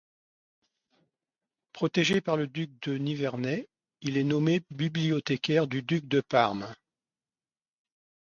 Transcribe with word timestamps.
Protégé 1.73 2.21
par 2.21 2.35
le 2.35 2.47
duc 2.47 2.71
de 2.81 2.97
Nivernais, 2.97 3.67
il 4.01 4.17
est 4.17 4.23
nommé 4.23 4.63
bibliothécaire 4.71 5.67
du 5.67 5.83
duc 5.83 6.07
de 6.07 6.21
Parme. 6.21 6.73